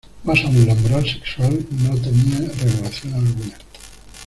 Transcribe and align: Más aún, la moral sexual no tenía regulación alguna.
Más 0.23 0.43
aún, 0.43 0.65
la 0.65 0.73
moral 0.73 1.07
sexual 1.07 1.63
no 1.83 1.95
tenía 1.95 2.39
regulación 2.59 3.13
alguna. 3.13 3.55